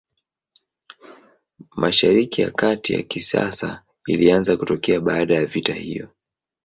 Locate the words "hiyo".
5.73-6.09